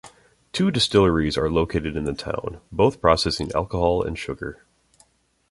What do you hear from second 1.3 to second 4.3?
are located in the town, both processing alcohol and